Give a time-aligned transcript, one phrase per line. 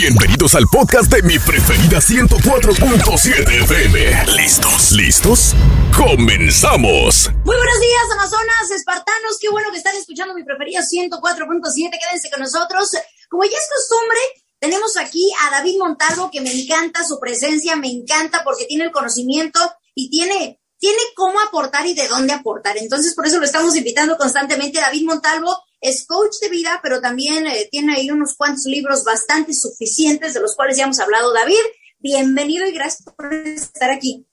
[0.00, 4.26] Bienvenidos al podcast de mi preferida 104.7 FM.
[4.36, 4.92] ¿Listos?
[4.92, 5.56] ¿Listos?
[5.90, 7.28] ¡Comenzamos!
[7.44, 9.38] Muy buenos días, Amazonas, espartanos.
[9.40, 11.98] Qué bueno que están escuchando mi preferida 104.7.
[11.98, 12.92] Quédense con nosotros.
[13.28, 14.18] Como ya es costumbre,
[14.60, 18.92] tenemos aquí a David Montalvo, que me encanta su presencia, me encanta porque tiene el
[18.92, 19.58] conocimiento
[19.96, 22.78] y tiene, tiene cómo aportar y de dónde aportar.
[22.78, 24.78] Entonces, por eso lo estamos invitando constantemente.
[24.78, 29.54] David Montalvo es coach de vida, pero también eh, tiene ahí unos cuantos libros bastante
[29.54, 31.32] suficientes de los cuales ya hemos hablado.
[31.32, 31.54] David,
[31.98, 34.24] bienvenido y gracias por estar aquí.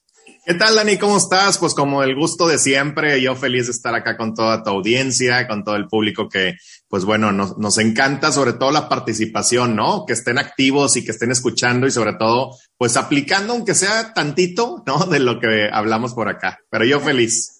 [0.46, 0.98] ¿Qué tal, Dani?
[0.98, 1.58] ¿Cómo estás?
[1.58, 5.48] Pues como el gusto de siempre, yo feliz de estar acá con toda tu audiencia,
[5.48, 6.56] con todo el público que,
[6.88, 10.06] pues bueno, nos, nos encanta sobre todo la participación, ¿no?
[10.06, 14.84] Que estén activos y que estén escuchando y sobre todo, pues aplicando, aunque sea tantito,
[14.86, 15.06] ¿no?
[15.06, 16.60] De lo que hablamos por acá.
[16.70, 17.55] Pero yo feliz.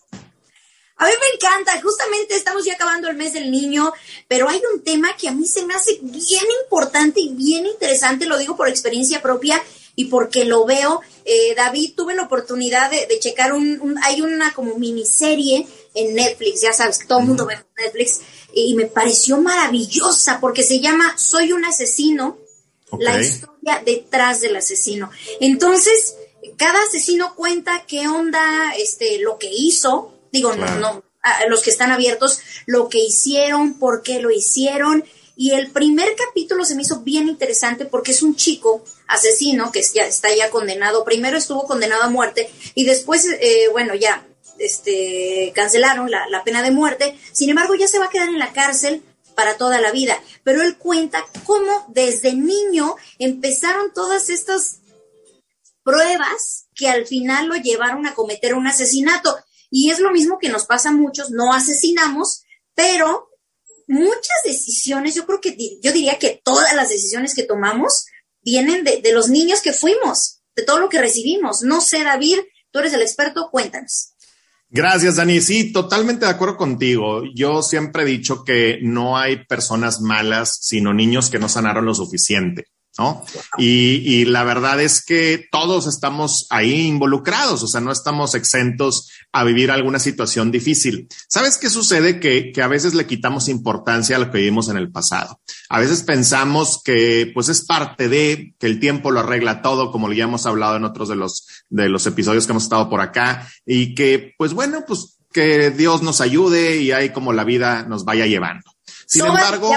[0.98, 3.92] A mí me encanta, justamente estamos ya acabando el mes del niño,
[4.30, 8.26] pero hay un tema que a mí se me hace bien importante y bien interesante,
[8.26, 9.62] lo digo por experiencia propia
[9.96, 11.02] y porque lo veo.
[11.26, 16.72] Eh, David, tuve la oportunidad de, checar un, hay una como miniserie en Netflix, ya
[16.72, 18.22] sabes, todo el mundo ve Netflix,
[18.54, 22.38] y me pareció maravillosa porque se llama Soy un asesino,
[23.00, 25.10] la historia detrás del asesino.
[25.42, 26.16] Entonces,
[26.56, 31.04] cada asesino cuenta qué onda, este, lo que hizo, digo, no, no,
[31.48, 35.04] los que están abiertos, lo que hicieron, por qué lo hicieron.
[35.38, 39.82] Y el primer capítulo se me hizo bien interesante porque es un chico asesino que
[39.94, 41.04] ya está ya condenado.
[41.04, 44.26] Primero estuvo condenado a muerte y después, eh, bueno, ya
[44.60, 47.18] este, cancelaron la, la pena de muerte.
[47.34, 49.04] Sin embargo, ya se va a quedar en la cárcel
[49.36, 50.18] para toda la vida.
[50.44, 54.80] Pero él cuenta cómo desde niño empezaron todas estas
[55.84, 59.38] pruebas que al final lo llevaron a cometer un asesinato.
[59.78, 62.44] Y es lo mismo que nos pasa a muchos, no asesinamos,
[62.76, 63.28] pero
[63.88, 68.06] muchas decisiones, yo creo que yo diría que todas las decisiones que tomamos
[68.42, 71.62] vienen de, de los niños que fuimos, de todo lo que recibimos.
[71.64, 72.38] No sé, David,
[72.72, 74.14] tú eres el experto, cuéntanos.
[74.70, 75.42] Gracias, Dani.
[75.42, 77.24] Sí, totalmente de acuerdo contigo.
[77.36, 81.94] Yo siempre he dicho que no hay personas malas, sino niños que no sanaron lo
[81.94, 82.68] suficiente.
[82.98, 83.24] ¿No?
[83.58, 89.10] Y, y, la verdad es que todos estamos ahí involucrados, o sea, no estamos exentos
[89.32, 91.08] a vivir alguna situación difícil.
[91.28, 92.20] ¿Sabes qué sucede?
[92.20, 95.42] Que, que a veces le quitamos importancia a lo que vivimos en el pasado.
[95.70, 100.12] A veces pensamos que pues es parte de que el tiempo lo arregla todo, como
[100.14, 103.50] ya hemos hablado en otros de los, de los episodios que hemos estado por acá,
[103.66, 108.06] y que pues bueno, pues que Dios nos ayude y ahí como la vida nos
[108.06, 108.75] vaya llevando.
[109.06, 109.72] Sin embargo,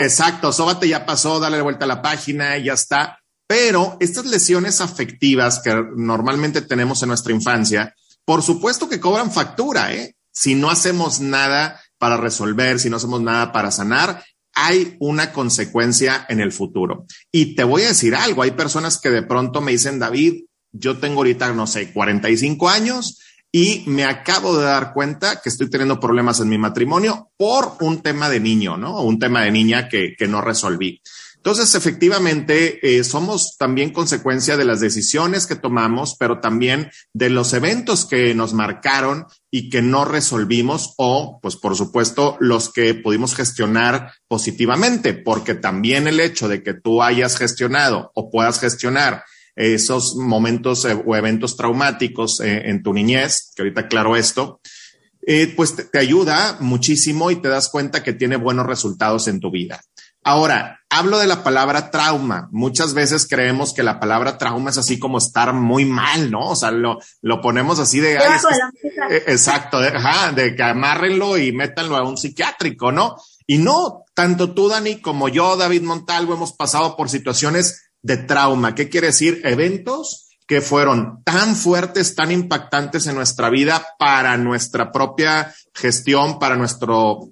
[0.00, 3.18] exacto, sóbate ya pasó, dale vuelta a la página y ya está.
[3.46, 7.94] Pero estas lesiones afectivas que normalmente tenemos en nuestra infancia,
[8.24, 10.16] por supuesto que cobran factura, ¿eh?
[10.32, 16.24] Si no hacemos nada para resolver, si no hacemos nada para sanar, hay una consecuencia
[16.28, 17.06] en el futuro.
[17.30, 20.98] Y te voy a decir algo, hay personas que de pronto me dicen, David, yo
[20.98, 23.20] tengo ahorita, no sé, 45 años
[23.56, 28.02] y me acabo de dar cuenta que estoy teniendo problemas en mi matrimonio por un
[28.02, 29.00] tema de niño, ¿no?
[29.02, 31.00] Un tema de niña que, que no resolví.
[31.36, 37.52] Entonces, efectivamente, eh, somos también consecuencia de las decisiones que tomamos, pero también de los
[37.52, 43.36] eventos que nos marcaron y que no resolvimos o, pues, por supuesto, los que pudimos
[43.36, 49.22] gestionar positivamente, porque también el hecho de que tú hayas gestionado o puedas gestionar
[49.56, 54.60] esos momentos eh, o eventos traumáticos eh, en tu niñez, que ahorita claro esto,
[55.26, 59.50] eh, pues te, ayuda muchísimo y te das cuenta que tiene buenos resultados en tu
[59.50, 59.80] vida.
[60.22, 62.48] Ahora, hablo de la palabra trauma.
[62.50, 66.48] Muchas veces creemos que la palabra trauma es así como estar muy mal, ¿no?
[66.48, 68.18] O sea, lo, lo ponemos así de...
[69.26, 73.16] exacto, de, ajá, de que amárrenlo y métanlo a un psiquiátrico, ¿no?
[73.46, 78.74] Y no, tanto tú, Dani, como yo, David Montalvo, hemos pasado por situaciones de trauma.
[78.74, 79.40] ¿Qué quiere decir?
[79.44, 86.54] Eventos que fueron tan fuertes, tan impactantes en nuestra vida para nuestra propia gestión, para
[86.56, 87.30] nuestro,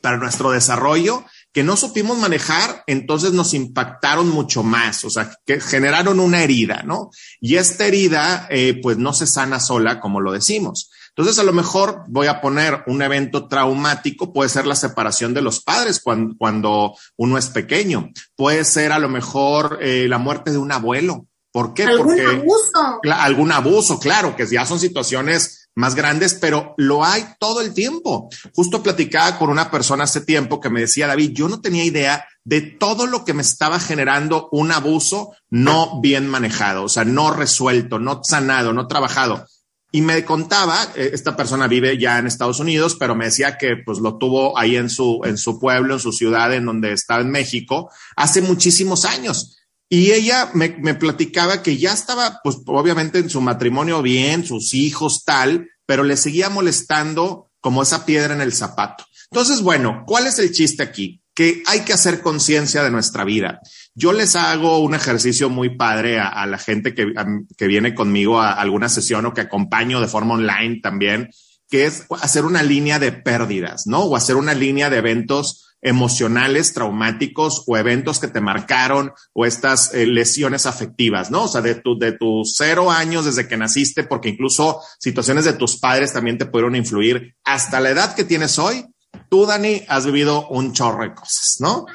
[0.00, 5.60] para nuestro desarrollo, que no supimos manejar, entonces nos impactaron mucho más, o sea, que
[5.60, 7.10] generaron una herida, ¿no?
[7.40, 10.90] Y esta herida, eh, pues no se sana sola, como lo decimos.
[11.18, 15.42] Entonces, a lo mejor voy a poner un evento traumático, puede ser la separación de
[15.42, 20.52] los padres cuando, cuando uno es pequeño, puede ser a lo mejor eh, la muerte
[20.52, 21.26] de un abuelo.
[21.50, 21.82] ¿Por qué?
[21.82, 23.00] ¿Algún Porque abuso?
[23.12, 28.28] algún abuso, claro, que ya son situaciones más grandes, pero lo hay todo el tiempo.
[28.54, 32.24] Justo platicaba con una persona hace tiempo que me decía, David, yo no tenía idea
[32.44, 37.32] de todo lo que me estaba generando un abuso no bien manejado, o sea, no
[37.32, 39.44] resuelto, no sanado, no trabajado.
[39.90, 43.76] Y me contaba, eh, esta persona vive ya en Estados Unidos, pero me decía que
[43.84, 47.22] pues lo tuvo ahí en su, en su pueblo, en su ciudad, en donde estaba
[47.22, 49.56] en México, hace muchísimos años.
[49.88, 54.74] Y ella me, me, platicaba que ya estaba, pues obviamente en su matrimonio bien, sus
[54.74, 59.06] hijos tal, pero le seguía molestando como esa piedra en el zapato.
[59.30, 61.22] Entonces, bueno, ¿cuál es el chiste aquí?
[61.38, 63.60] Que hay que hacer conciencia de nuestra vida.
[63.94, 67.12] Yo les hago un ejercicio muy padre a, la gente que,
[67.56, 71.30] que, viene conmigo a alguna sesión o que acompaño de forma online también,
[71.70, 74.00] que es hacer una línea de pérdidas, ¿no?
[74.00, 79.94] O hacer una línea de eventos emocionales, traumáticos o eventos que te marcaron o estas
[79.94, 81.44] eh, lesiones afectivas, ¿no?
[81.44, 85.52] O sea, de tu, de tus cero años desde que naciste, porque incluso situaciones de
[85.52, 88.84] tus padres también te pudieron influir hasta la edad que tienes hoy.
[89.28, 91.86] Tú, Dani, has vivido un chorro de cosas, ¿no?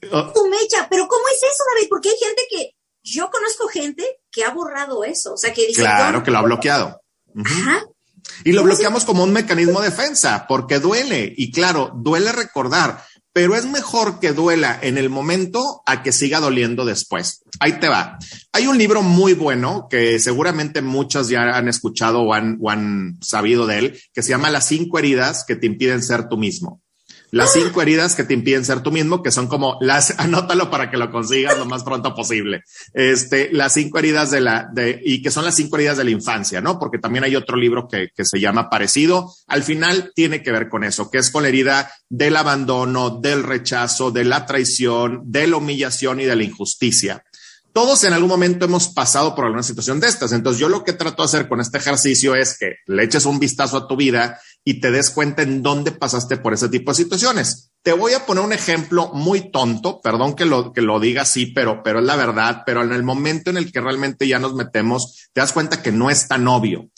[0.00, 1.88] Tu mecha, pero ¿cómo es eso, David?
[1.88, 5.82] Porque hay gente que, yo conozco gente que ha borrado eso, o sea, que dice...
[5.82, 7.00] Claro, que lo ha bloqueado.
[7.44, 7.84] Ajá.
[8.44, 11.32] Y lo bloqueamos como un mecanismo de defensa, porque duele.
[11.36, 16.40] Y claro, duele recordar pero es mejor que duela en el momento a que siga
[16.40, 17.42] doliendo después.
[17.60, 18.18] Ahí te va.
[18.52, 23.18] Hay un libro muy bueno que seguramente muchos ya han escuchado o han, o han
[23.22, 26.81] sabido de él, que se llama Las cinco heridas que te impiden ser tú mismo.
[27.32, 30.90] Las cinco heridas que te impiden ser tú mismo, que son como las, anótalo para
[30.90, 32.62] que lo consigas lo más pronto posible.
[32.92, 36.10] Este, las cinco heridas de la, de, y que son las cinco heridas de la
[36.10, 36.78] infancia, ¿no?
[36.78, 39.32] Porque también hay otro libro que, que se llama parecido.
[39.46, 43.44] Al final tiene que ver con eso, que es con la herida del abandono, del
[43.44, 47.24] rechazo, de la traición, de la humillación y de la injusticia
[47.72, 50.32] todos en algún momento hemos pasado por alguna situación de estas.
[50.32, 53.38] Entonces yo lo que trato de hacer con este ejercicio es que le eches un
[53.38, 56.96] vistazo a tu vida y te des cuenta en dónde pasaste por ese tipo de
[56.96, 57.70] situaciones.
[57.82, 61.46] Te voy a poner un ejemplo muy tonto, perdón que lo, que lo diga así,
[61.46, 64.54] pero, pero es la verdad, pero en el momento en el que realmente ya nos
[64.54, 66.88] metemos, te das cuenta que no es tan obvio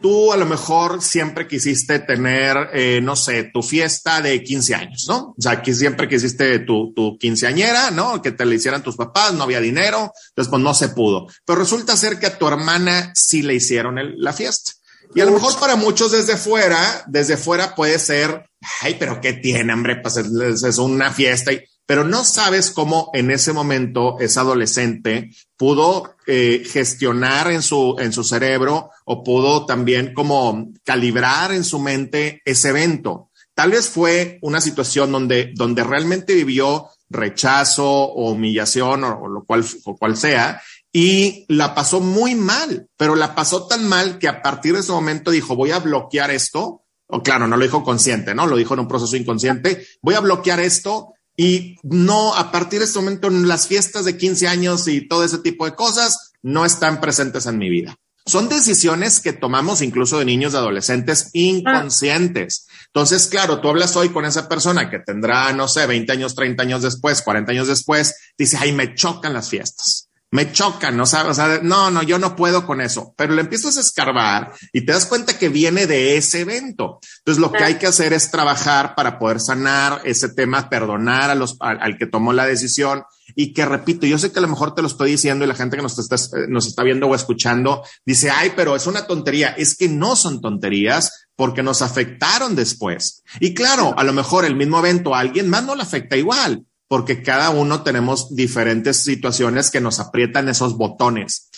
[0.00, 5.06] tú a lo mejor siempre quisiste tener, eh, no sé, tu fiesta de 15 años,
[5.08, 5.34] ¿no?
[5.36, 8.20] O sea, que siempre quisiste tu, tu quinceañera, ¿no?
[8.20, 11.26] Que te le hicieran tus papás, no había dinero, entonces pues no se pudo.
[11.44, 14.72] Pero resulta ser que a tu hermana sí le hicieron el, la fiesta.
[15.14, 18.48] Y a lo mejor para muchos desde fuera, desde fuera puede ser,
[18.82, 19.96] ay, pero ¿qué tiene, hombre?
[19.96, 21.52] Pues es, una fiesta
[21.86, 28.12] pero no sabes cómo en ese momento ese adolescente pudo eh, gestionar en su, en
[28.12, 33.30] su cerebro o pudo también como calibrar en su mente ese evento.
[33.54, 39.44] Tal vez fue una situación donde, donde realmente vivió rechazo o humillación o, o lo
[39.44, 40.60] cual, o cual sea,
[40.96, 44.92] y la pasó muy mal, pero la pasó tan mal que a partir de ese
[44.92, 46.84] momento dijo, voy a bloquear esto.
[47.24, 48.46] Claro, no lo dijo consciente, ¿no?
[48.46, 49.84] Lo dijo en un proceso inconsciente.
[50.02, 54.46] Voy a bloquear esto y no, a partir de este momento, las fiestas de 15
[54.46, 57.96] años y todo ese tipo de cosas no están presentes en mi vida.
[58.24, 62.68] Son decisiones que tomamos incluso de niños, de adolescentes inconscientes.
[62.86, 66.62] Entonces, claro, tú hablas hoy con esa persona que tendrá, no sé, 20 años, 30
[66.62, 70.03] años después, 40 años después, dice, ay, me chocan las fiestas
[70.34, 71.30] me chocan, ¿no sabes?
[71.30, 74.84] O sea, no, no, yo no puedo con eso, pero le empiezas a escarbar y
[74.84, 76.98] te das cuenta que viene de ese evento.
[77.18, 81.36] Entonces, lo que hay que hacer es trabajar para poder sanar ese tema, perdonar a
[81.36, 83.04] los, al, al, que tomó la decisión
[83.36, 85.54] y que repito, yo sé que a lo mejor te lo estoy diciendo y la
[85.54, 86.16] gente que nos está,
[86.48, 89.50] nos está viendo o escuchando dice, ay, pero es una tontería.
[89.50, 93.22] Es que no son tonterías porque nos afectaron después.
[93.38, 96.64] Y claro, a lo mejor el mismo evento a alguien más no le afecta igual,
[96.88, 101.50] porque cada uno tenemos diferentes situaciones que nos aprietan esos botones.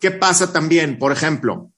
[0.00, 0.98] ¿Qué pasa también?
[0.98, 1.70] Por ejemplo,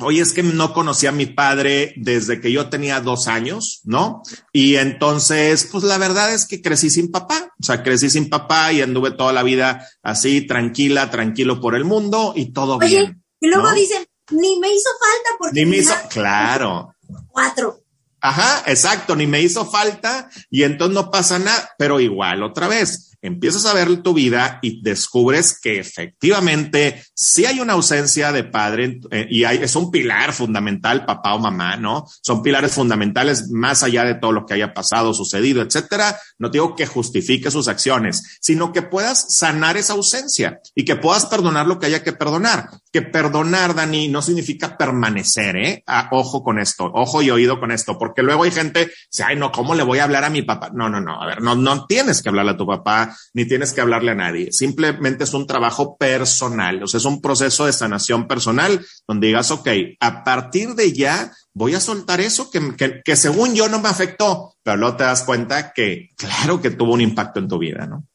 [0.00, 4.22] Oye, es que no conocí a mi padre desde que yo tenía dos años, ¿no?
[4.52, 8.72] Y entonces, pues la verdad es que crecí sin papá, o sea, crecí sin papá
[8.72, 13.24] y anduve toda la vida así, tranquila, tranquilo por el mundo y todo Oye, bien.
[13.40, 13.74] Y luego ¿no?
[13.74, 15.64] dicen, ni me hizo falta porque...
[15.64, 16.94] Ni me hizo, claro.
[17.26, 17.80] Cuatro.
[18.20, 23.16] Ajá, exacto, ni me hizo falta y entonces no pasa nada, pero igual otra vez,
[23.22, 29.00] empiezas a ver tu vida y descubres que efectivamente sí hay una ausencia de padre
[29.10, 32.06] eh, y hay, es un pilar fundamental, papá o mamá, ¿no?
[32.22, 36.18] Son pilares fundamentales más allá de todo lo que haya pasado, sucedido, etcétera.
[36.38, 41.26] No digo que justifique sus acciones, sino que puedas sanar esa ausencia y que puedas
[41.26, 42.70] perdonar lo que haya que perdonar.
[42.92, 45.82] Que perdonar, Dani, no significa permanecer, ¿eh?
[45.86, 49.36] Ah, ojo con esto, ojo y oído con esto, porque luego hay gente, dice, ay,
[49.36, 50.70] no, ¿cómo le voy a hablar a mi papá?
[50.72, 53.72] No, no, no, a ver, no, no tienes que hablarle a tu papá, ni tienes
[53.72, 54.52] que hablarle a nadie.
[54.52, 59.50] Simplemente es un trabajo personal, o sea, es un proceso de sanación personal donde digas,
[59.50, 59.68] ok,
[60.00, 63.88] a partir de ya voy a soltar eso que, que, que según yo no me
[63.88, 67.86] afectó, pero luego te das cuenta que claro que tuvo un impacto en tu vida,
[67.86, 68.06] ¿no?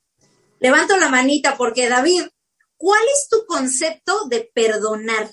[0.60, 2.24] Levanto la manita porque David,
[2.78, 5.30] ¿cuál es tu concepto de perdonar?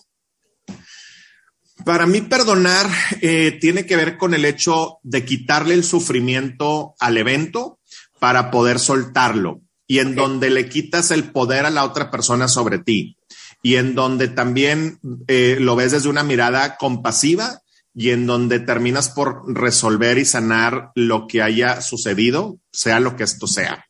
[1.84, 2.86] Para mí perdonar
[3.20, 7.79] eh, tiene que ver con el hecho de quitarle el sufrimiento al evento
[8.20, 9.60] para poder soltarlo.
[9.86, 13.16] y en donde le quitas el poder a la otra persona sobre ti
[13.60, 17.60] y en donde también eh, lo ves desde una mirada compasiva
[17.94, 23.24] y en donde terminas por resolver y sanar lo que haya sucedido, sea lo que
[23.24, 23.84] esto sea.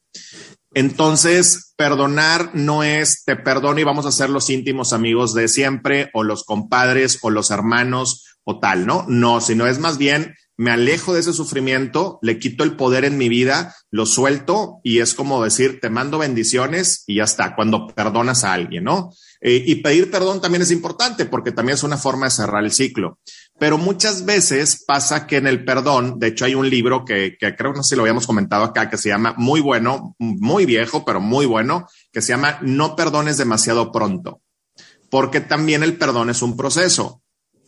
[0.72, 6.10] Entonces, perdonar no es te perdono y vamos a ser los íntimos amigos de siempre
[6.14, 9.04] o los compadres o los hermanos o tal, ¿no?
[9.08, 13.17] No, sino es más bien me alejo de ese sufrimiento, le quito el poder en
[13.17, 17.87] mi vida, lo suelto y es como decir, te mando bendiciones y ya está, cuando
[17.87, 19.11] perdonas a alguien, ¿no?
[19.40, 22.73] Eh, y pedir perdón también es importante porque también es una forma de cerrar el
[22.73, 23.19] ciclo.
[23.59, 27.57] Pero muchas veces pasa que en el perdón, de hecho hay un libro que, que
[27.57, 31.07] creo no sé si lo habíamos comentado acá, que se llama muy bueno, muy viejo,
[31.07, 34.43] pero muy bueno, que se llama No perdones demasiado pronto,
[35.09, 37.23] porque también el perdón es un proceso.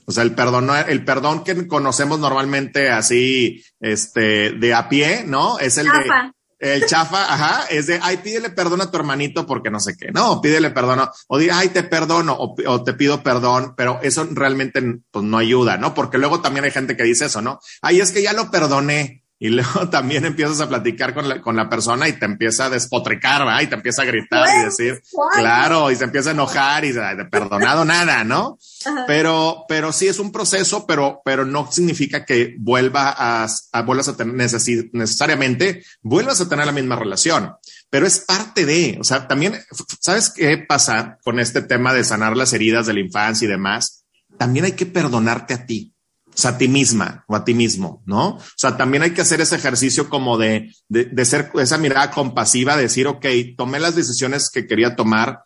[0.07, 5.59] O sea, el perdón, el perdón que conocemos normalmente así, este, de a pie, ¿no?
[5.59, 6.33] Es el de
[6.63, 10.13] el chafa, ajá, es de, ay, pídele perdón a tu hermanito porque no sé qué.
[10.13, 14.81] No, pídele perdón o diga, ay, te perdono o, te pido perdón, pero eso realmente
[15.11, 15.93] pues, no ayuda, ¿no?
[15.93, 17.59] Porque luego también hay gente que dice eso, ¿no?
[17.81, 21.57] Ay, es que ya lo perdoné y luego también empiezas a platicar con la, con
[21.57, 23.63] la persona y te empieza a despotricar, ¿verdad?
[23.63, 25.03] Y te empieza a gritar y decir,
[25.35, 28.59] claro, y se empieza a enojar y de perdonado nada, ¿no?
[29.07, 34.09] Pero, pero sí es un proceso, pero, pero no significa que vuelva a, a vuelvas
[34.09, 37.55] a tener necesariamente, vuelvas a tener la misma relación,
[37.91, 39.55] pero es parte de, o sea, también,
[40.01, 44.05] ¿sabes qué pasa con este tema de sanar las heridas de la infancia y demás?
[44.37, 45.92] También hay que perdonarte a ti
[46.35, 48.37] o sea, a ti misma o a ti mismo, ¿no?
[48.37, 52.11] O sea, también hay que hacer ese ejercicio como de, de, de ser esa mirada
[52.11, 55.45] compasiva, de decir, ok, tomé las decisiones que quería tomar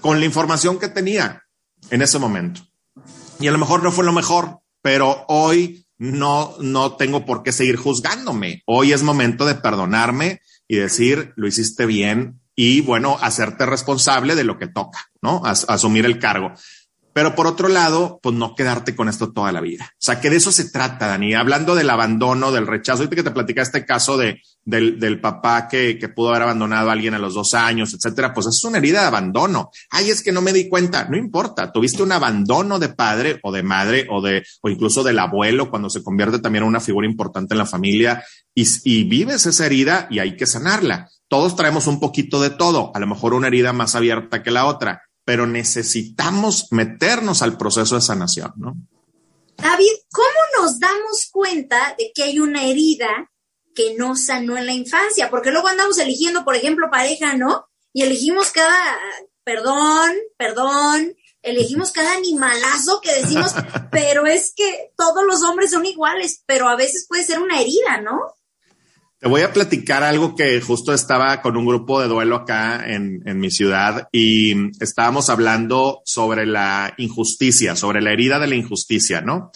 [0.00, 1.42] con la información que tenía
[1.90, 2.60] en ese momento.
[3.40, 7.52] Y a lo mejor no fue lo mejor, pero hoy no, no tengo por qué
[7.52, 8.62] seguir juzgándome.
[8.66, 14.44] Hoy es momento de perdonarme y decir, lo hiciste bien y bueno, hacerte responsable de
[14.44, 15.42] lo que toca, ¿no?
[15.44, 16.52] asumir el cargo.
[17.18, 19.90] Pero por otro lado, pues no quedarte con esto toda la vida.
[19.94, 21.34] O sea, que de eso se trata, Dani.
[21.34, 25.66] Hablando del abandono, del rechazo, ahorita que te platicé este caso de, del, del papá
[25.66, 28.78] que, que, pudo haber abandonado a alguien a los dos años, etcétera, pues es una
[28.78, 29.72] herida de abandono.
[29.90, 31.08] Ay, es que no me di cuenta.
[31.10, 31.72] No importa.
[31.72, 35.90] Tuviste un abandono de padre o de madre o de, o incluso del abuelo cuando
[35.90, 38.22] se convierte también en una figura importante en la familia
[38.54, 41.08] y, y vives esa herida y hay que sanarla.
[41.26, 44.66] Todos traemos un poquito de todo, a lo mejor una herida más abierta que la
[44.66, 48.78] otra pero necesitamos meternos al proceso de sanación, ¿no?
[49.58, 50.26] David, ¿cómo
[50.62, 53.30] nos damos cuenta de que hay una herida
[53.74, 55.28] que no sanó en la infancia?
[55.28, 57.68] Porque luego andamos eligiendo, por ejemplo, pareja, ¿no?
[57.92, 58.98] Y elegimos cada,
[59.44, 63.52] perdón, perdón, elegimos cada animalazo que decimos,
[63.92, 68.00] pero es que todos los hombres son iguales, pero a veces puede ser una herida,
[68.00, 68.18] ¿no?
[69.20, 73.20] Te voy a platicar algo que justo estaba con un grupo de duelo acá en,
[73.40, 79.50] mi ciudad y estábamos hablando sobre la injusticia, sobre la herida de la injusticia, ¿no?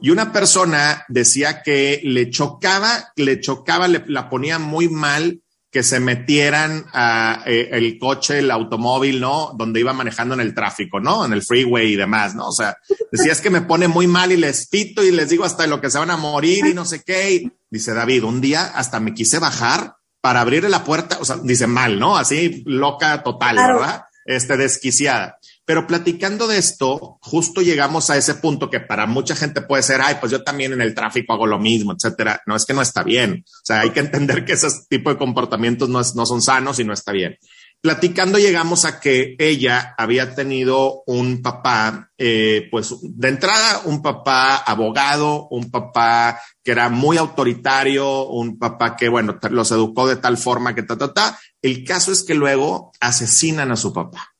[0.00, 5.41] Y una persona decía que le chocaba, le chocaba, le, la ponía muy mal
[5.72, 9.52] que se metieran a eh, el coche, el automóvil, ¿no?
[9.56, 11.24] Donde iba manejando en el tráfico, ¿no?
[11.24, 12.48] En el freeway y demás, ¿no?
[12.48, 12.76] O sea,
[13.10, 15.80] decía es que me pone muy mal y les pito y les digo hasta lo
[15.80, 17.50] que se van a morir y no sé qué.
[17.70, 21.66] dice David, un día hasta me quise bajar para abrirle la puerta, o sea, dice
[21.66, 22.18] mal, ¿no?
[22.18, 24.04] Así loca total, ¿verdad?
[24.26, 25.38] Este, desquiciada.
[25.64, 30.00] Pero platicando de esto, justo llegamos a ese punto que para mucha gente puede ser,
[30.02, 32.42] ay, pues yo también en el tráfico hago lo mismo, etcétera.
[32.46, 33.44] No es que no está bien.
[33.46, 36.92] O sea, hay que entender que ese tipo de comportamientos no, son sanos y no
[36.92, 37.38] está bien.
[37.80, 44.56] Platicando llegamos a que ella había tenido un papá, eh, pues de entrada un papá
[44.56, 50.38] abogado, un papá que era muy autoritario, un papá que, bueno, los educó de tal
[50.38, 51.38] forma que ta, ta, ta.
[51.60, 54.34] El caso es que luego asesinan a su papá,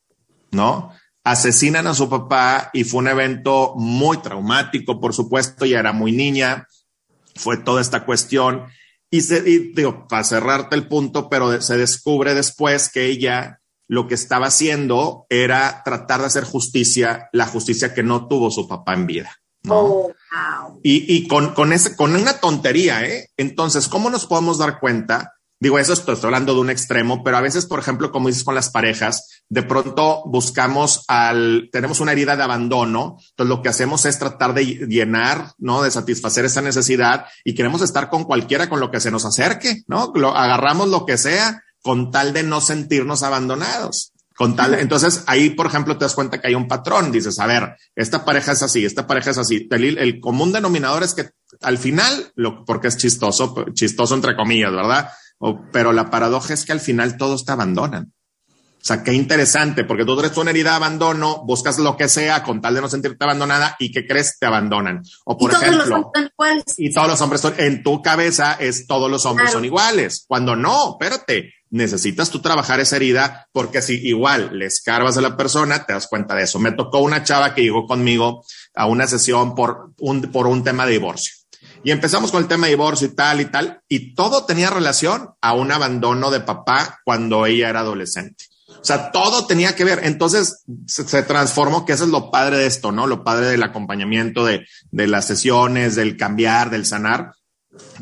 [0.50, 0.92] ¿no?
[1.24, 6.12] Asesinan a su papá y fue un evento muy traumático, por supuesto, ya era muy
[6.12, 6.66] niña,
[7.36, 8.66] fue toda esta cuestión.
[9.10, 14.14] Y, se, digo, para cerrarte el punto, pero se descubre después que ella lo que
[14.14, 19.06] estaba haciendo era tratar de hacer justicia, la justicia que no tuvo su papá en
[19.06, 19.36] vida.
[19.64, 19.74] ¿no?
[19.74, 20.12] Oh,
[20.82, 23.28] y, y con, con, ese, con una tontería, ¿eh?
[23.36, 27.40] Entonces, ¿cómo nos podemos dar cuenta Digo, eso estoy, hablando de un extremo, pero a
[27.40, 32.34] veces, por ejemplo, como dices con las parejas, de pronto buscamos al, tenemos una herida
[32.34, 35.80] de abandono, entonces lo que hacemos es tratar de llenar, ¿no?
[35.80, 39.84] De satisfacer esa necesidad y queremos estar con cualquiera con lo que se nos acerque,
[39.86, 40.10] ¿no?
[40.16, 44.14] Lo, agarramos lo que sea con tal de no sentirnos abandonados.
[44.34, 47.12] Con tal, entonces ahí, por ejemplo, te das cuenta que hay un patrón.
[47.12, 49.68] Dices, a ver, esta pareja es así, esta pareja es así.
[49.70, 54.72] El, el común denominador es que al final, lo, porque es chistoso, chistoso entre comillas,
[54.72, 55.08] ¿verdad?
[55.72, 58.12] Pero la paradoja es que al final todos te abandonan.
[58.82, 62.42] O sea, qué interesante, porque tú eres una herida de abandono, buscas lo que sea
[62.42, 65.04] con tal de no sentirte abandonada y que crees te abandonan.
[65.24, 66.10] O por ejemplo,
[66.76, 70.24] y todos los hombres son, en tu cabeza es todos los hombres son iguales.
[70.26, 75.36] Cuando no, espérate, necesitas tú trabajar esa herida porque si igual le escarbas a la
[75.36, 76.58] persona, te das cuenta de eso.
[76.58, 78.44] Me tocó una chava que llegó conmigo
[78.74, 81.34] a una sesión por un, por un tema de divorcio.
[81.84, 85.30] Y empezamos con el tema de divorcio y tal y tal, y todo tenía relación
[85.40, 88.46] a un abandono de papá cuando ella era adolescente.
[88.68, 90.00] O sea, todo tenía que ver.
[90.02, 93.06] Entonces se, transformó, que eso es lo padre de esto, ¿no?
[93.06, 97.32] Lo padre del acompañamiento, de, de las sesiones, del cambiar, del sanar.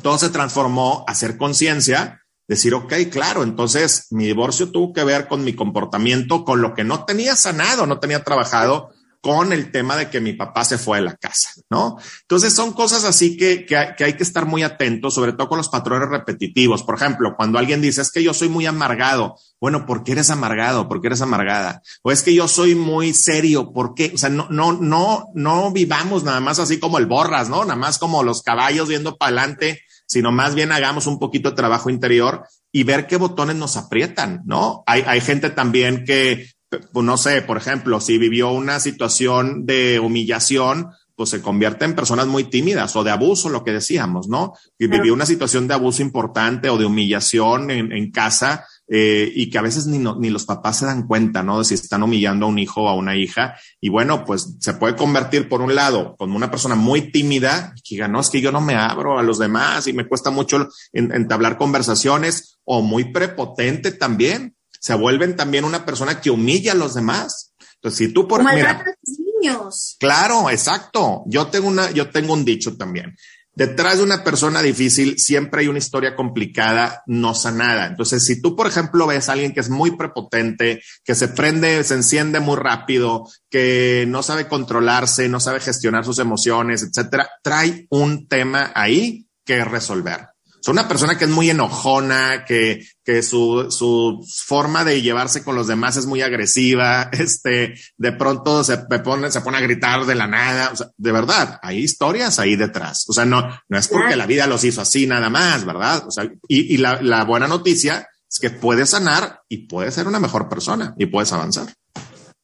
[0.02, 5.28] Todo se transformó a hacer conciencia, decir, ok, claro, entonces mi divorcio tuvo que ver
[5.28, 9.96] con mi comportamiento, con lo que no tenía sanado, no tenía trabajado con el tema
[9.96, 11.98] de que mi papá se fue de la casa, ¿no?
[12.22, 15.68] Entonces son cosas así que, que, hay que estar muy atentos, sobre todo con los
[15.68, 16.82] patrones repetitivos.
[16.82, 20.30] Por ejemplo, cuando alguien dice, es que yo soy muy amargado, bueno, ¿por qué eres
[20.30, 20.88] amargado?
[20.88, 21.82] ¿Por qué eres amargada?
[22.02, 24.10] O es que yo soy muy serio, ¿por qué?
[24.14, 27.64] O sea, no, no, no, no vivamos nada más así como el borras, ¿no?
[27.64, 31.56] Nada más como los caballos viendo para adelante, sino más bien hagamos un poquito de
[31.56, 34.82] trabajo interior y ver qué botones nos aprietan, ¿no?
[34.86, 36.48] Hay, hay gente también que
[36.94, 42.26] no sé, por ejemplo, si vivió una situación de humillación, pues se convierte en personas
[42.26, 44.54] muy tímidas o de abuso, lo que decíamos, ¿no?
[44.78, 49.50] Y vivió una situación de abuso importante o de humillación en, en casa eh, y
[49.50, 51.58] que a veces ni, ni los papás se dan cuenta, ¿no?
[51.58, 53.54] De si están humillando a un hijo o a una hija.
[53.80, 57.94] Y bueno, pues se puede convertir, por un lado, como una persona muy tímida, que
[57.94, 60.68] diga, no, es que yo no me abro a los demás y me cuesta mucho
[60.92, 66.94] entablar conversaciones, o muy prepotente también, se vuelven también una persona que humilla a los
[66.94, 67.52] demás.
[67.74, 69.96] Entonces, si tú por mira, niños.
[70.00, 71.22] Claro, exacto.
[71.26, 73.14] Yo tengo una, yo tengo un dicho también.
[73.52, 77.86] Detrás de una persona difícil siempre hay una historia complicada, no sanada.
[77.86, 81.84] Entonces, si tú, por ejemplo, ves a alguien que es muy prepotente, que se prende,
[81.84, 87.86] se enciende muy rápido, que no sabe controlarse, no sabe gestionar sus emociones, etcétera, trae
[87.90, 90.28] un tema ahí que resolver.
[90.60, 95.54] Es una persona que es muy enojona, que, que su, su forma de llevarse con
[95.54, 100.14] los demás es muy agresiva, este, de pronto se pone, se pone a gritar de
[100.14, 100.70] la nada.
[100.72, 103.06] O sea, de verdad, hay historias ahí detrás.
[103.08, 106.04] O sea, no, no es porque la vida los hizo así nada más, ¿verdad?
[106.06, 110.06] O sea, y, y la, la buena noticia es que puedes sanar y puedes ser
[110.06, 111.74] una mejor persona y puedes avanzar.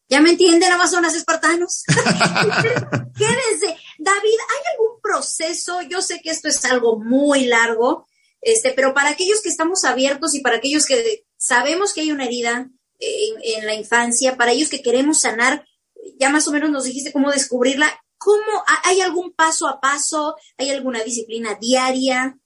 [0.08, 1.82] ¿Ya me entienden, Amazonas espartanos?
[3.16, 3.76] Quédense.
[3.98, 5.80] David, ¿hay algún proceso?
[5.82, 8.06] Yo sé que esto es algo muy largo,
[8.40, 12.26] este, pero para aquellos que estamos abiertos y para aquellos que sabemos que hay una
[12.26, 15.66] herida en, en la infancia, para ellos que queremos sanar,
[16.18, 18.00] ya más o menos nos dijiste cómo descubrirla.
[18.18, 18.64] ¿Cómo?
[18.84, 20.36] ¿Hay algún paso a paso?
[20.56, 22.38] ¿Hay alguna disciplina diaria?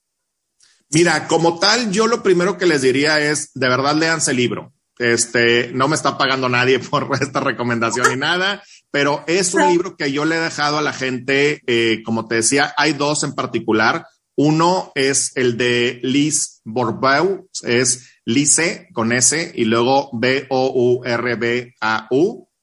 [0.91, 4.73] Mira, como tal, yo lo primero que les diría es, de verdad, léanse el libro.
[5.01, 9.97] Este, no me está pagando nadie por esta recomendación ni nada, pero es un libro
[9.97, 13.35] que yo le he dejado a la gente, eh, como te decía, hay dos en
[13.35, 14.07] particular.
[14.37, 20.49] Uno es el de Liz Borbau, es Lice con S y luego B-O-U-R-B-A-U,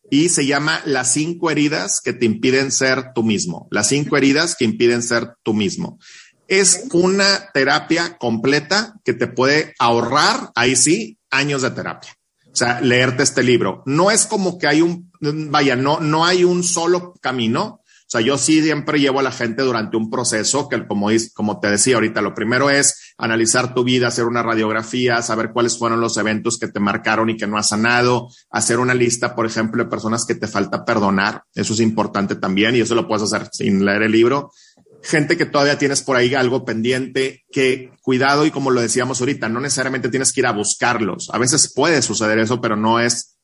[0.10, 3.67] Y se llama Las cinco heridas que te impiden ser tú mismo.
[3.71, 5.99] Las cinco heridas que impiden ser tú mismo.
[6.47, 12.17] Es una terapia completa que te puede ahorrar, ahí sí, años de terapia.
[12.51, 13.83] O sea, leerte este libro.
[13.86, 17.81] No es como que hay un, vaya, no, no hay un solo camino.
[17.83, 21.60] O sea, yo sí siempre llevo a la gente durante un proceso que, como, como
[21.60, 25.99] te decía ahorita, lo primero es analizar tu vida, hacer una radiografía, saber cuáles fueron
[25.99, 29.83] los eventos que te marcaron y que no has sanado, hacer una lista, por ejemplo,
[29.83, 31.43] de personas que te falta perdonar.
[31.53, 34.51] Eso es importante también y eso lo puedes hacer sin leer el libro
[35.08, 39.48] gente que todavía tienes por ahí algo pendiente, que cuidado y como lo decíamos ahorita,
[39.48, 41.30] no necesariamente tienes que ir a buscarlos.
[41.32, 43.38] A veces puede suceder eso, pero no es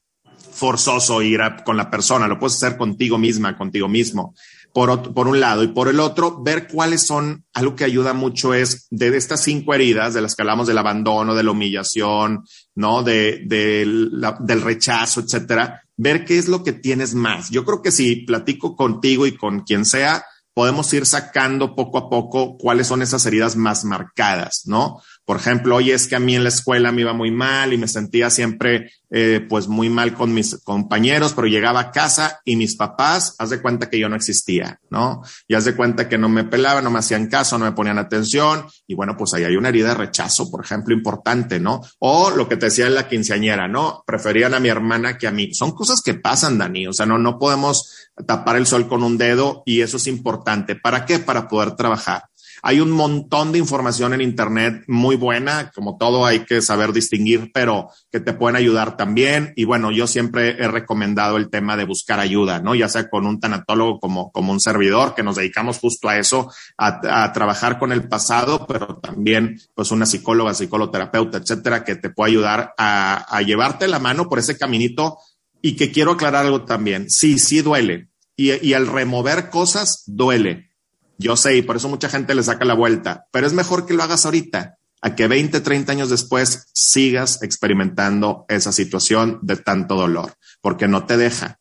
[0.51, 4.35] forzoso ir con la persona, lo puedes hacer contigo misma, contigo mismo,
[4.73, 5.63] por, por un lado.
[5.63, 9.73] Y por el otro, ver cuáles son, algo que ayuda mucho es de estas cinco
[9.73, 12.43] heridas de las que hablamos del abandono, de la humillación,
[12.75, 13.03] ¿no?
[13.03, 17.49] De, del rechazo, etcétera, ver qué es lo que tienes más.
[17.49, 22.09] Yo creo que si platico contigo y con quien sea, podemos ir sacando poco a
[22.09, 25.01] poco cuáles son esas heridas más marcadas, ¿no?
[25.25, 27.77] Por ejemplo, oye, es que a mí en la escuela me iba muy mal y
[27.77, 32.57] me sentía siempre eh, pues muy mal con mis compañeros, pero llegaba a casa y
[32.57, 35.21] mis papás, haz de cuenta que yo no existía, ¿no?
[35.47, 37.99] Y haz de cuenta que no me pelaban, no me hacían caso, no me ponían
[37.99, 41.81] atención y bueno, pues ahí hay una herida de rechazo, por ejemplo, importante, ¿no?
[41.99, 44.03] O lo que te decía en la quinceañera, ¿no?
[44.05, 45.53] Preferían a mi hermana que a mí.
[45.53, 49.17] Son cosas que pasan, Dani, o sea, no, no podemos tapar el sol con un
[49.17, 50.75] dedo y eso es importante.
[50.75, 51.19] ¿Para qué?
[51.19, 52.23] Para poder trabajar.
[52.65, 57.51] Hay un montón de información en Internet muy buena, como todo hay que saber distinguir,
[57.53, 59.51] pero que te pueden ayudar también.
[59.57, 62.73] Y bueno, yo siempre he recomendado el tema de buscar ayuda, ¿no?
[62.73, 66.53] Ya sea con un tanatólogo como, como un servidor, que nos dedicamos justo a eso,
[66.77, 72.31] a, trabajar con el pasado, pero también pues una psicóloga, psicólogo-terapeuta, etcétera, que te puede
[72.31, 75.17] ayudar a, a llevarte la mano por ese caminito
[75.63, 77.09] y que quiero aclarar algo también.
[77.09, 78.09] Sí, sí duele.
[78.35, 80.69] Y, y al remover cosas duele
[81.17, 83.93] yo sé, y por eso mucha gente le saca la vuelta, pero es mejor que
[83.93, 89.95] lo hagas ahorita, a que 20, 30 años después sigas experimentando esa situación de tanto
[89.95, 91.59] dolor, porque no te deja.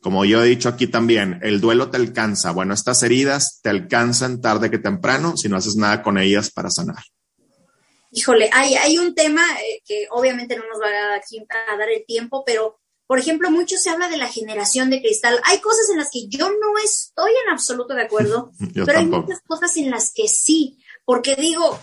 [0.00, 2.50] Como yo he dicho aquí también, el duelo te alcanza.
[2.50, 6.70] Bueno, estas heridas te alcanzan tarde que temprano si no haces nada con ellas para
[6.70, 7.02] sanar.
[8.10, 12.44] Híjole, hay, hay un tema eh, que obviamente no nos va a dar el tiempo,
[12.44, 15.40] pero por ejemplo, mucho se habla de la generación de cristal.
[15.44, 19.40] Hay cosas en las que yo no estoy en absoluto de acuerdo, pero hay muchas
[19.46, 21.78] cosas en las que sí, porque digo,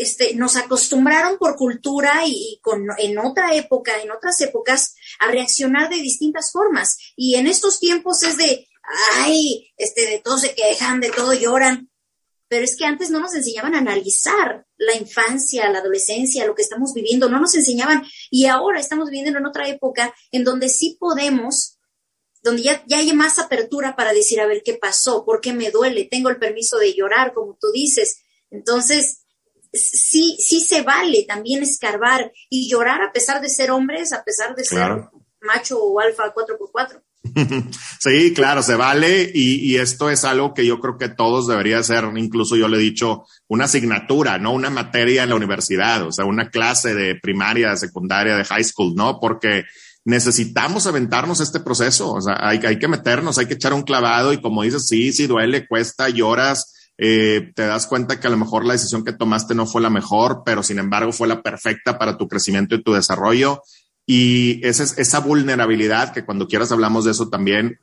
[0.00, 5.88] este, nos acostumbraron por cultura y, con, en otra época, en otras épocas, a reaccionar
[5.90, 6.98] de distintas formas.
[7.16, 8.66] Y en estos tiempos es de,
[9.16, 11.87] ay, este, de todo se quejan, de todo lloran
[12.48, 16.62] pero es que antes no nos enseñaban a analizar la infancia, la adolescencia, lo que
[16.62, 20.96] estamos viviendo, no nos enseñaban y ahora estamos viviendo en otra época en donde sí
[20.98, 21.78] podemos,
[22.42, 25.24] donde ya, ya hay más apertura para decir, a ver, ¿qué pasó?
[25.24, 26.08] ¿Por qué me duele?
[26.10, 28.20] Tengo el permiso de llorar, como tú dices.
[28.50, 29.24] Entonces,
[29.72, 34.54] sí, sí se vale también escarbar y llorar a pesar de ser hombres, a pesar
[34.54, 34.88] de ser
[35.40, 37.02] macho o alfa 4x4.
[38.00, 42.04] Sí, claro, se vale y, esto es algo que yo creo que todos debería ser,
[42.16, 44.52] incluso yo le he dicho, una asignatura, ¿no?
[44.52, 48.64] Una materia en la universidad, o sea, una clase de primaria, de secundaria, de high
[48.64, 49.18] school, ¿no?
[49.20, 49.64] Porque
[50.04, 54.32] necesitamos aventarnos este proceso, o sea, hay, hay que meternos, hay que echar un clavado
[54.32, 58.36] y como dices, sí, sí duele, cuesta, lloras, eh, te das cuenta que a lo
[58.36, 61.96] mejor la decisión que tomaste no fue la mejor, pero sin embargo fue la perfecta
[61.96, 63.62] para tu crecimiento y tu desarrollo
[64.10, 67.78] y esa, esa vulnerabilidad, que cuando quieras hablamos de eso también,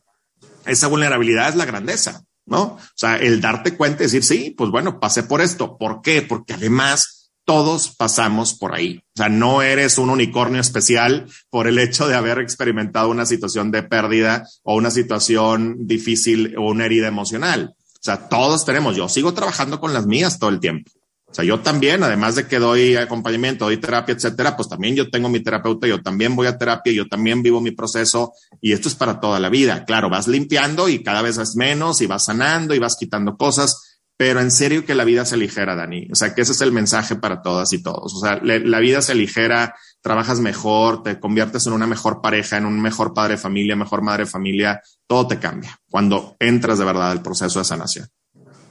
[0.65, 2.61] esa vulnerabilidad es la grandeza, ¿no?
[2.63, 5.77] O sea, el darte cuenta y decir, sí, pues bueno, pasé por esto.
[5.77, 6.23] ¿Por qué?
[6.23, 9.03] Porque además todos pasamos por ahí.
[9.13, 13.69] O sea, no eres un unicornio especial por el hecho de haber experimentado una situación
[13.69, 17.75] de pérdida o una situación difícil o una herida emocional.
[17.77, 20.91] O sea, todos tenemos, yo sigo trabajando con las mías todo el tiempo.
[21.35, 25.09] O sea, yo también, además de que doy acompañamiento, doy terapia, etcétera, pues también yo
[25.09, 28.87] tengo mi terapeuta, yo también voy a terapia, yo también vivo mi proceso y esto
[28.87, 29.83] es para toda la vida.
[29.83, 33.99] Claro, vas limpiando y cada vez es menos y vas sanando y vas quitando cosas,
[34.15, 36.07] pero en serio que la vida se ligera, Dani.
[36.09, 38.13] O sea, que ese es el mensaje para todas y todos.
[38.15, 42.65] O sea, la vida se ligera, trabajas mejor, te conviertes en una mejor pareja, en
[42.65, 46.85] un mejor padre de familia, mejor madre de familia, todo te cambia cuando entras de
[46.85, 48.07] verdad al proceso de sanación.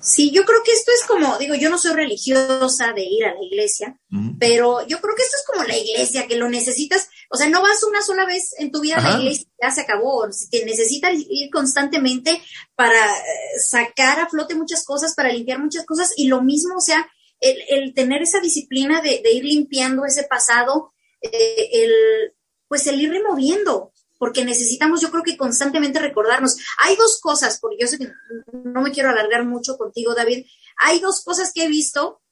[0.04, 3.32] Sí, yo creo que esto es como, digo, yo no soy religiosa de ir a
[3.32, 3.98] la iglesia,
[4.38, 7.62] pero yo creo que esto es como la iglesia, que lo necesitas, o sea, no
[7.62, 11.14] vas una sola vez en tu vida a la iglesia, ya se acabó, te necesitas
[11.14, 12.38] ir constantemente
[12.74, 16.82] para eh, sacar a flote muchas cosas, para limpiar muchas cosas, y lo mismo, o
[16.82, 17.08] sea,
[17.40, 22.34] el, tener esa disciplina de, ir limpiando ese pasado, eh, el,
[22.68, 23.93] pues el ir removiendo,
[24.24, 26.56] porque necesitamos, yo creo que constantemente recordarnos.
[26.78, 28.10] Hay dos cosas, porque yo sé que
[28.54, 30.46] no me quiero alargar mucho contigo, David.
[30.78, 32.22] Hay dos cosas que he visto,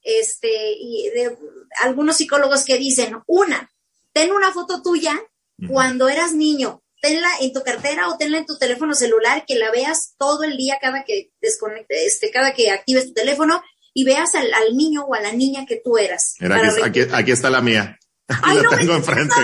[0.00, 1.36] este, y de
[1.82, 3.70] algunos psicólogos que dicen, una,
[4.14, 5.22] ten una foto tuya
[5.68, 9.70] cuando eras niño, tenla en tu cartera o tenla en tu teléfono celular, que la
[9.70, 14.34] veas todo el día cada que desconecte, este, cada que actives tu teléfono y veas
[14.34, 16.36] al, niño o a la niña que tú eras.
[16.82, 17.98] aquí, aquí, está la mía.
[18.28, 19.34] Ay, la tengo enfrente.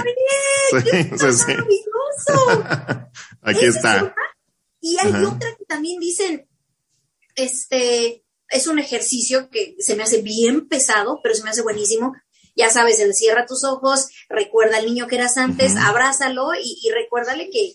[0.71, 1.53] Sí, sí,
[3.43, 4.15] Aquí está.
[4.81, 6.49] Y hay otra que también dicen,
[7.35, 12.15] este, es un ejercicio que se me hace bien pesado, pero se me hace buenísimo.
[12.57, 16.91] Ya sabes, el cierra tus ojos, recuerda al niño que eras antes, abrázalo y, y,
[16.91, 17.75] recuérdale que,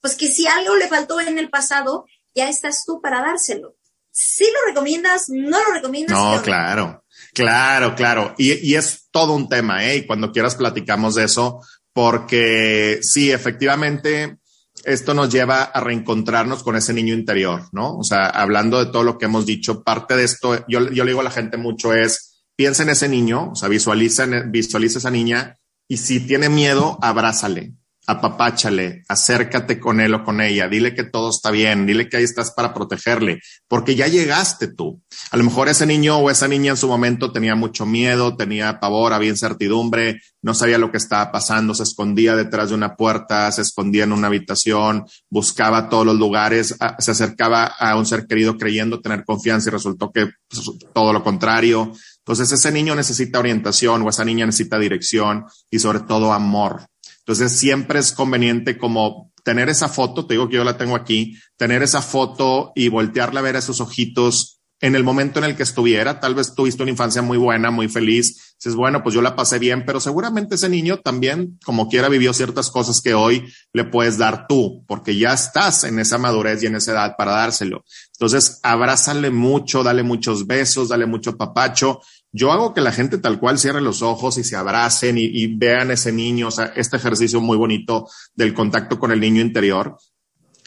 [0.00, 3.76] pues que si algo le faltó en el pasado, ya estás tú para dárselo.
[4.16, 5.28] ¿Sí lo recomiendas?
[5.28, 6.16] ¿No lo recomiendas?
[6.16, 8.32] No, claro, claro, claro.
[8.38, 9.96] Y, y, es todo un tema, ¿eh?
[9.96, 11.60] Y cuando quieras platicamos de eso,
[11.92, 14.38] porque sí, efectivamente,
[14.84, 17.96] esto nos lleva a reencontrarnos con ese niño interior, ¿no?
[17.98, 21.10] O sea, hablando de todo lo que hemos dicho, parte de esto, yo, yo le
[21.10, 25.10] digo a la gente mucho es, piensa en ese niño, o sea, visualiza, visualiza esa
[25.10, 27.72] niña y si tiene miedo, abrázale.
[28.06, 32.24] Apapáchale, acércate con él o con ella, dile que todo está bien, dile que ahí
[32.24, 35.02] estás para protegerle, porque ya llegaste tú.
[35.30, 38.78] A lo mejor ese niño o esa niña en su momento tenía mucho miedo, tenía
[38.78, 43.50] pavor, había incertidumbre, no sabía lo que estaba pasando, se escondía detrás de una puerta,
[43.52, 48.58] se escondía en una habitación, buscaba todos los lugares, se acercaba a un ser querido
[48.58, 50.62] creyendo tener confianza y resultó que pues,
[50.92, 51.92] todo lo contrario.
[52.18, 56.86] Entonces ese niño necesita orientación o esa niña necesita dirección y sobre todo amor
[57.26, 61.38] entonces siempre es conveniente como tener esa foto, te digo que yo la tengo aquí,
[61.56, 65.56] tener esa foto y voltearla a ver a esos ojitos en el momento en el
[65.56, 66.20] que estuviera.
[66.20, 68.54] Tal vez tuviste una infancia muy buena, muy feliz.
[68.58, 72.34] Dices, bueno, pues yo la pasé bien, pero seguramente ese niño también, como quiera, vivió
[72.34, 76.66] ciertas cosas que hoy le puedes dar tú, porque ya estás en esa madurez y
[76.66, 77.84] en esa edad para dárselo.
[78.12, 82.00] Entonces, abrázale mucho, dale muchos besos, dale mucho papacho
[82.36, 85.92] yo hago que la gente tal cual cierre los ojos y se abracen y, vean
[85.92, 89.96] ese niño, o sea, este ejercicio muy bonito del contacto con el niño interior.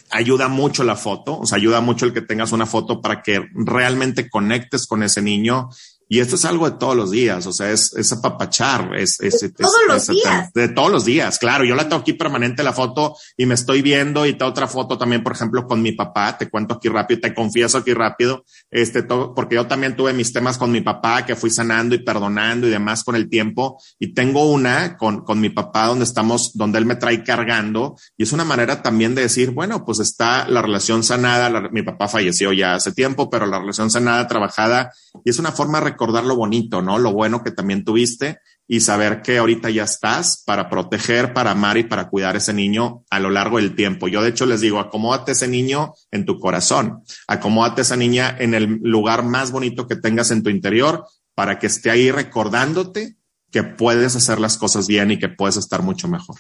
[0.09, 3.49] Ayuda mucho la foto, o sea, ayuda mucho el que tengas una foto para que
[3.53, 5.67] realmente conectes con ese niño
[6.09, 9.39] y esto es algo de todos los días, o sea, es, es apapachar, es, es,
[9.41, 10.53] de todos los días.
[10.53, 11.65] De todos los días, claro.
[11.65, 14.97] Yo la tengo aquí permanente la foto y me estoy viendo y tengo otra foto
[14.97, 16.37] también, por ejemplo, con mi papá.
[16.37, 20.31] Te cuento aquí rápido, te confieso aquí rápido, este, todo, porque yo también tuve mis
[20.31, 23.81] temas con mi papá que fui sanando y perdonando y demás con el tiempo.
[23.99, 28.23] Y tengo una con, con mi papá donde estamos, donde él me trae cargando y
[28.23, 31.69] es una manera también de decir, bueno, pues está la relación sanada.
[31.71, 34.91] mi papá falleció ya hace tiempo, pero la relación sanada, trabajada
[35.23, 36.99] y es una forma recordar lo bonito, ¿no?
[36.99, 41.77] Lo bueno que también tuviste y saber que ahorita ya estás para proteger, para amar
[41.77, 44.07] y para cuidar a ese niño a lo largo del tiempo.
[44.07, 48.53] Yo de hecho les digo, acomódate ese niño en tu corazón, acomódate esa niña en
[48.53, 53.15] el lugar más bonito que tengas en tu interior para que esté ahí recordándote
[53.51, 56.37] que puedes hacer las cosas bien y que puedes estar mucho mejor.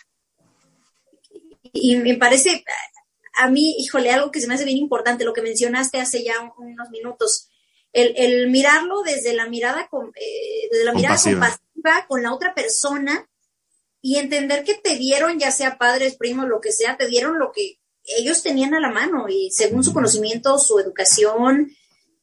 [1.73, 2.63] Y me parece,
[3.39, 6.33] a mí, híjole, algo que se me hace bien importante, lo que mencionaste hace ya
[6.57, 7.46] unos minutos
[7.97, 13.27] el, mirarlo desde la mirada, con, eh, desde la mirada compasiva con la otra persona
[14.01, 17.51] y entender que te dieron, ya sea padres, primos, lo que sea, te dieron lo
[17.51, 21.71] que ellos tenían a la mano y según su conocimiento, su educación,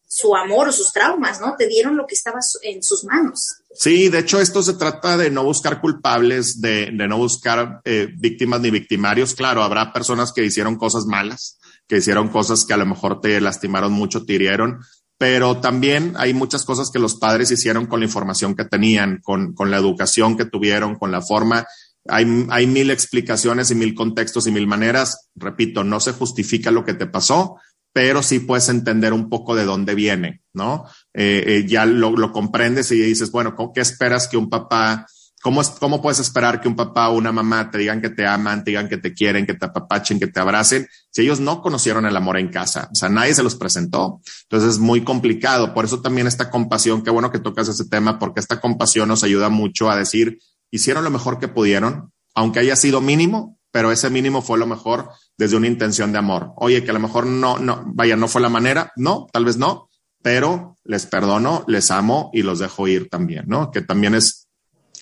[0.07, 1.57] su amor o sus traumas, ¿no?
[1.57, 3.57] Te dieron lo que estaba en sus manos.
[3.75, 8.09] Sí, de hecho esto se trata de no buscar culpables, de, de no buscar eh,
[8.17, 9.35] víctimas ni victimarios.
[9.35, 11.59] Claro, habrá personas que hicieron cosas malas,
[11.89, 14.79] que hicieron cosas que a lo mejor te lastimaron mucho, te hirieron,
[15.19, 19.55] pero también hay muchas cosas que los padres hicieron con la información que tenían, con,
[19.55, 21.67] con la educación que tuvieron, con la forma.
[22.07, 25.31] Hay, hay mil explicaciones y mil contextos y mil maneras.
[25.35, 27.57] Repito, no se justifica lo que te pasó,
[27.93, 30.85] pero sí puedes entender un poco de dónde viene, ¿no?
[31.15, 35.07] Eh, eh, ya lo, lo comprendes y dices, bueno, ¿qué esperas que un papá
[35.45, 38.65] ¿Cómo, ¿Cómo puedes esperar que un papá o una mamá te digan que te aman,
[38.65, 42.07] te digan que te quieren, que te apapachen, que te abracen, si ellos no conocieron
[42.07, 42.89] el amor en casa?
[42.91, 44.23] O sea, nadie se los presentó.
[44.45, 45.75] Entonces es muy complicado.
[45.75, 49.23] Por eso también esta compasión, qué bueno que tocas ese tema, porque esta compasión nos
[49.23, 50.39] ayuda mucho a decir,
[50.71, 55.11] hicieron lo mejor que pudieron, aunque haya sido mínimo, pero ese mínimo fue lo mejor
[55.37, 56.53] desde una intención de amor.
[56.57, 59.59] Oye, que a lo mejor no, no, vaya, no fue la manera, no, tal vez
[59.59, 59.91] no,
[60.23, 63.71] pero les perdono, les amo y los dejo ir también, ¿no?
[63.71, 64.44] Que también es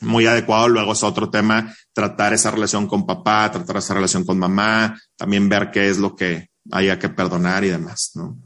[0.03, 0.69] muy adecuado.
[0.69, 5.49] Luego es otro tema tratar esa relación con papá, tratar esa relación con mamá, también
[5.49, 8.37] ver qué es lo que haya que perdonar y demás, ¿no?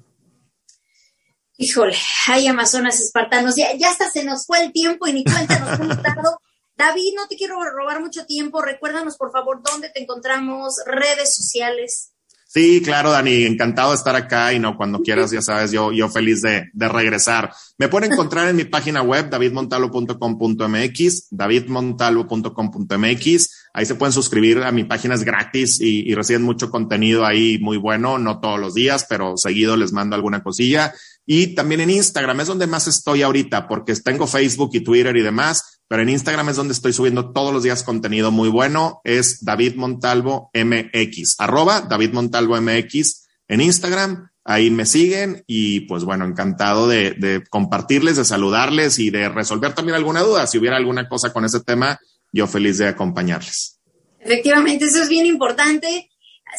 [1.59, 1.97] Híjole,
[2.29, 5.81] hay Amazonas espartanos, ya, ya hasta se nos fue el tiempo y ni cuenta nos
[5.81, 6.41] hemos dado.
[6.77, 12.13] David, no te quiero robar mucho tiempo, recuérdanos por favor dónde te encontramos, redes sociales.
[12.49, 16.09] Sí, claro, Dani, encantado de estar acá y no, cuando quieras, ya sabes, yo, yo
[16.09, 17.53] feliz de, de regresar.
[17.77, 23.51] Me pueden encontrar en mi página web, davidmontalo.com.mx, davidmontalo.com.mx.
[23.75, 27.59] Ahí se pueden suscribir a mi página, es gratis y, y reciben mucho contenido ahí
[27.61, 30.95] muy bueno, no todos los días, pero seguido les mando alguna cosilla.
[31.27, 35.23] Y también en Instagram es donde más estoy ahorita, porque tengo Facebook y Twitter y
[35.23, 39.01] demás pero en Instagram es donde estoy subiendo todos los días contenido muy bueno.
[39.05, 44.29] Es David Montalvo MX, arroba David Montalvo MX en Instagram.
[44.45, 49.75] Ahí me siguen y pues bueno, encantado de, de, compartirles, de saludarles y de resolver
[49.75, 50.47] también alguna duda.
[50.47, 52.01] Si hubiera alguna cosa con ese tema,
[52.33, 53.81] yo feliz de acompañarles.
[54.21, 56.11] Efectivamente, eso es bien importante.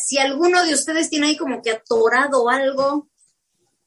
[0.06, 3.07] Si alguno de ustedes tiene ahí como que atorado algo,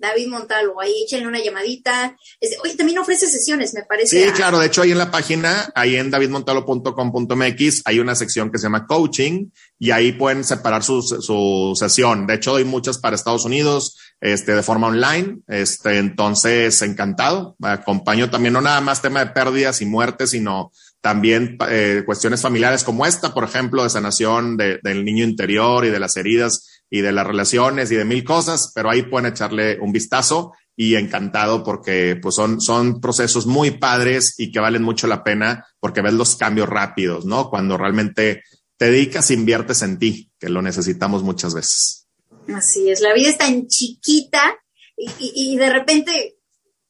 [0.00, 2.16] David Montalvo, ahí échenle una llamadita.
[2.62, 4.24] Oye, también ofrece sesiones, me parece.
[4.24, 8.58] Sí, claro, de hecho ahí en la página, ahí en davidmontalvo.com.mx, hay una sección que
[8.58, 12.26] se llama coaching y ahí pueden separar su, su sesión.
[12.26, 15.38] De hecho, doy muchas para Estados Unidos, este, de forma online.
[15.48, 17.56] Este, entonces, encantado.
[17.62, 22.84] Acompaño también no nada más tema de pérdidas y muertes, sino también eh, cuestiones familiares
[22.84, 27.12] como esta, por ejemplo, de sanación del niño interior y de las heridas y de
[27.12, 32.16] las relaciones y de mil cosas, pero ahí pueden echarle un vistazo y encantado porque
[32.16, 36.36] pues son, son procesos muy padres y que valen mucho la pena porque ves los
[36.36, 37.48] cambios rápidos, ¿no?
[37.48, 38.42] Cuando realmente
[38.76, 42.08] te dedicas inviertes en ti, que lo necesitamos muchas veces.
[42.54, 44.58] Así es, la vida es tan chiquita
[44.96, 46.39] y, y de repente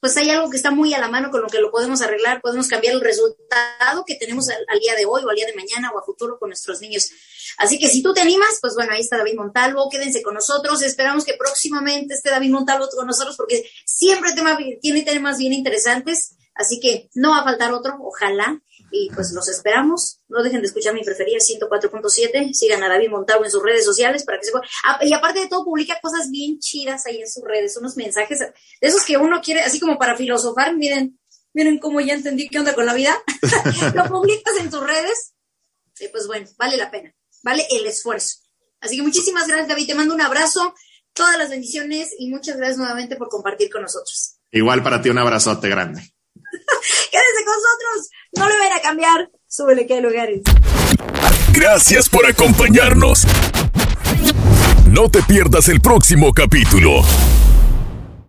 [0.00, 2.40] pues hay algo que está muy a la mano con lo que lo podemos arreglar,
[2.40, 5.90] podemos cambiar el resultado que tenemos al, día de hoy o al día de mañana
[5.92, 7.10] o a futuro con nuestros niños.
[7.58, 10.82] Así que si tú te animas, pues bueno, ahí está David Montalvo, quédense con nosotros,
[10.82, 14.30] esperamos que próximamente esté David Montalvo con nosotros porque siempre
[14.80, 18.62] tiene temas bien interesantes, así que no va a faltar otro, ojalá.
[18.90, 20.20] Y pues los esperamos.
[20.28, 22.52] No dejen de escuchar mi preferida 104.7.
[22.52, 24.52] Sigan a David Montalvo en sus redes sociales para que se.
[24.84, 28.40] Ah, y aparte de todo, publica cosas bien chidas ahí en sus redes, unos mensajes
[28.40, 30.76] de esos que uno quiere, así como para filosofar.
[30.76, 31.18] Miren,
[31.52, 33.16] miren cómo ya entendí qué onda con la vida.
[33.94, 35.34] Lo publicas en tus redes.
[36.00, 37.14] Y pues bueno, vale la pena.
[37.42, 38.38] Vale el esfuerzo.
[38.80, 39.86] Así que muchísimas gracias, David.
[39.86, 40.74] Te mando un abrazo,
[41.12, 44.38] todas las bendiciones y muchas gracias nuevamente por compartir con nosotros.
[44.50, 46.02] Igual para ti un abrazote grande.
[47.10, 48.10] Quédense con nosotros.
[48.36, 49.30] No le van a cambiar.
[49.48, 50.40] Súbele que hay lugares.
[51.52, 53.26] Gracias por acompañarnos.
[54.86, 57.02] No te pierdas el próximo capítulo.